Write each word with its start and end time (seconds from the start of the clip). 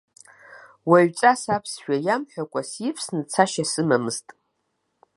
Уаҩҵас 0.89 1.41
аԥсшәа 1.55 1.95
иамҳәакәа 2.05 2.61
сивсны 2.69 3.21
цашьа 3.31 3.65
сымамызт. 3.71 4.27